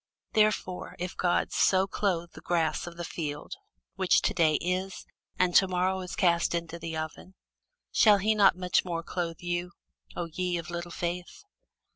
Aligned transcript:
Wherefore, 0.33 0.95
if 0.97 1.15
God 1.15 1.51
so 1.51 1.85
clothe 1.85 2.31
the 2.31 2.41
grass 2.41 2.87
of 2.87 2.97
the 2.97 3.03
field, 3.05 3.53
which 3.97 4.23
to 4.23 4.33
day 4.33 4.55
is, 4.55 5.05
and 5.37 5.53
to 5.57 5.67
morrow 5.67 5.99
is 5.99 6.15
cast 6.15 6.55
into 6.55 6.79
the 6.79 6.97
oven, 6.97 7.35
shall 7.91 8.17
he 8.17 8.33
not 8.33 8.57
much 8.57 8.83
more 8.83 9.03
clothe 9.03 9.41
you, 9.41 9.73
O 10.15 10.25
ye 10.25 10.57
of 10.57 10.71
little 10.71 10.89
faith? 10.89 11.43